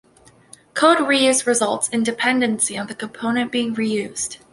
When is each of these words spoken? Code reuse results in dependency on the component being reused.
Code 0.73 0.97
reuse 0.97 1.45
results 1.45 1.87
in 1.89 2.01
dependency 2.01 2.75
on 2.75 2.87
the 2.87 2.95
component 2.95 3.51
being 3.51 3.75
reused. 3.75 4.37